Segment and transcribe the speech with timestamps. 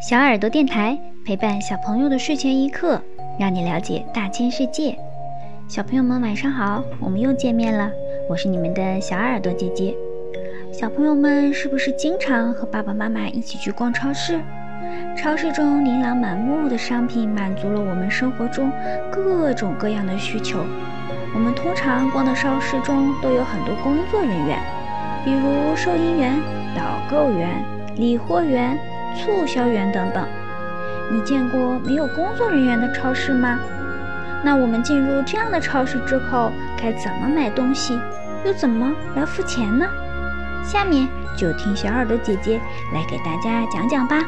[0.00, 0.96] 小耳朵电台
[1.26, 3.02] 陪伴小朋友的睡前一刻，
[3.38, 4.96] 让你了解大千世界。
[5.66, 7.90] 小朋友们晚上好，我们又见面了，
[8.28, 9.94] 我是你们的小耳朵姐姐。
[10.72, 14.40] 小朋友们是不是经常和爸爸妈妈一起去逛超市？
[15.16, 18.70] 超市中琳琅满目的商品满足了我们生活中
[19.10, 20.60] 各种各样的需求。
[21.34, 24.60] 我们通常逛的超市中都有很多工作人员，
[25.24, 26.32] 比如收银员、
[26.76, 27.62] 导购员、
[27.96, 28.78] 理货员。
[29.18, 30.26] 促销员等等，
[31.10, 33.58] 你见过没有工作人员的超市吗？
[34.44, 37.98] 那我们进入这样的超市之后，该怎么买东西，
[38.44, 39.84] 又怎么来付钱呢？
[40.64, 42.60] 下面就听小耳朵姐姐
[42.94, 44.22] 来给大家讲讲吧。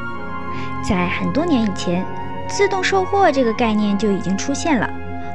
[0.89, 2.05] 在很多年以前，
[2.49, 4.91] 自动售货这个概念就已经出现了。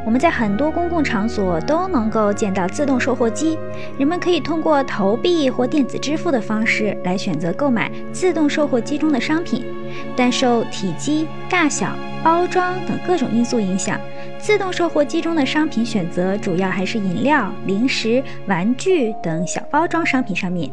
[0.05, 3.57] 我们在很多公共场所都能够见到自动售货机，
[3.97, 9.65] 人们可以通过投币或电子支付的方式来选择购买自动售货机中的商品。
[10.15, 13.99] 但受体积、大小、包装等各种因素影响，
[14.37, 20.69] 自动售货机中的商品选择主要还是饮料、零食、玩具等小包装商品上面。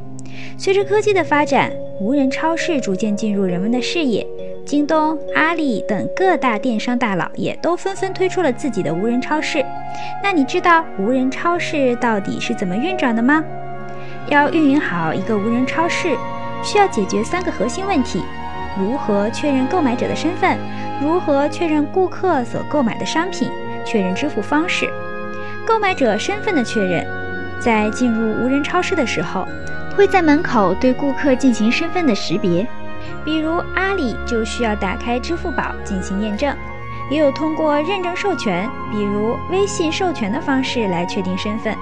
[0.58, 4.26] 随着科技的发展，无人超市逐渐进入人们的视野。
[4.64, 9.64] 京东、阿里等各大电商大佬也都纷纷推出了自己的无人超市。
[10.22, 13.42] 那你知道无人超市到底是怎么运转的吗？
[14.28, 16.16] 要运营好一个无人超市，
[16.62, 18.22] 需要解决三个核心问题：
[18.78, 20.56] 如何确认购买者的身份，
[21.02, 23.50] 如何确认顾客所购买的商品，
[23.84, 24.88] 确认支付方式。
[25.66, 27.04] 购买者身份的确认，
[27.60, 29.46] 在进入无人超市的时候，
[29.96, 32.66] 会在门口对顾客进行身份的识别。
[33.24, 36.56] 比如阿里就需要打开支付宝进行验证，
[37.10, 41.76] 也有通过认证授权，比如微信授权的方式来确定身份。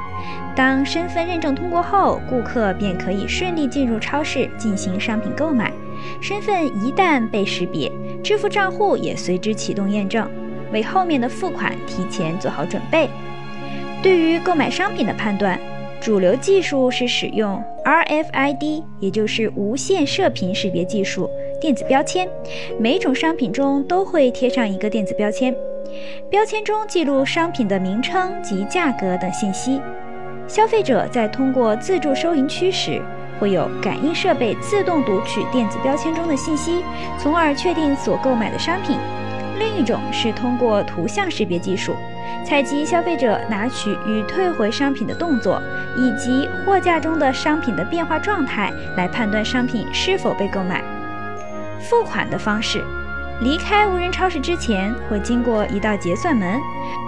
[0.54, 5.72] 当身份认证通过后，顾客便可以顺利进入超市进行商品购买。
[6.20, 7.90] 身份一旦被识别，
[8.22, 10.28] 支付账户也随之启动验证，
[10.72, 13.08] 为后面的付款提前做好准备。
[14.02, 15.58] 对于购买商品的判断。
[16.00, 21.28] 主流技术是使用 RFID，也就是无线射频识别技术，
[21.61, 22.27] 电子标签。
[22.78, 25.55] 每种商品中都会贴上一个电子标签，
[26.30, 29.78] 标签中记录商品的名称及价格等信息。
[30.48, 33.02] 消费者在通过自助收银区时，
[33.39, 36.83] 会有感应设备自动读取电子标签中的信息，
[37.18, 38.96] 从而确定所购买的商品。
[39.60, 41.94] 另一种是通过图像识别技术，
[42.44, 45.62] 采集消费者拿取与退回商品的动作，
[45.96, 50.82] 以及货架中的商品的变化状态，来判断商品是否被购买。
[51.78, 52.82] 付款的方式，
[53.42, 56.58] 离开无人超市之前会经过一道结算门，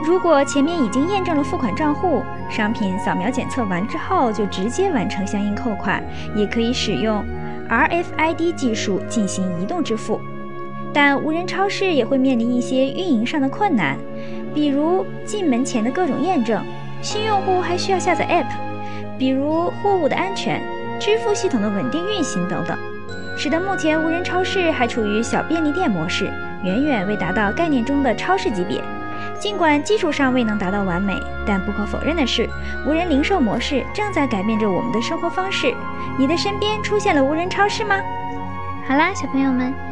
[0.05, 6.03] 如果前面已经验证了付款账户，商品扫描检测完之后就直接完成相应扣款，
[6.35, 7.25] 也可以使用
[7.71, 10.21] RFID 技术进行移动支付。
[10.93, 13.97] 但无人超市也会面临一些运营上的困难，
[14.55, 16.63] 比如进门前的各种验证，
[17.01, 20.63] 新用户还需要下载 App，比如货物的安全、
[21.01, 22.77] 支付系统的稳定运行等等，
[23.37, 26.31] 使得目前无人超市还处于小便利店模式，
[26.63, 28.83] 远远未达到概念中的超市级别。
[29.39, 32.49] 尽管技术上未能达到完美，但不可否认的是，
[32.87, 35.75] 无人零售模式正在改变着我们的生活方式。
[36.19, 37.97] 你的身边出现了无人超市吗？
[38.87, 39.92] 好啦，小朋友们。